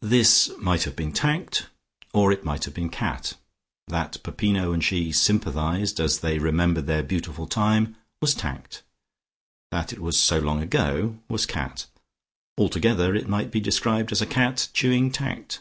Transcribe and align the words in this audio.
This 0.00 0.50
might 0.58 0.82
have 0.82 0.96
been 0.96 1.12
tact, 1.12 1.68
or 2.12 2.32
it 2.32 2.44
might 2.44 2.64
have 2.64 2.74
been 2.74 2.88
cat. 2.88 3.34
That 3.86 4.20
Peppino 4.24 4.72
and 4.72 4.82
she 4.82 5.12
sympathised 5.12 6.00
as 6.00 6.18
they 6.18 6.40
remembered 6.40 6.86
their 6.88 7.04
beautiful 7.04 7.46
time 7.46 7.94
was 8.20 8.34
tact, 8.34 8.82
that 9.70 9.92
it 9.92 10.00
was 10.00 10.18
so 10.18 10.40
long 10.40 10.60
ago 10.60 11.16
was 11.28 11.46
cat. 11.46 11.86
Altogether 12.58 13.14
it 13.14 13.28
might 13.28 13.52
be 13.52 13.60
described 13.60 14.10
as 14.10 14.20
a 14.20 14.26
cat 14.26 14.66
chewing 14.72 15.12
tact. 15.12 15.60